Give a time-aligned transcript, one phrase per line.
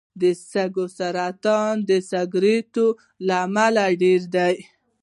[0.21, 2.87] د سږو سرطان د سګرټو
[3.27, 4.55] له امله ډېر دی.